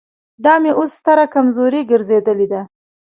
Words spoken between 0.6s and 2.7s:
مې اوس ستره کمزوري ګرځېدلې ده.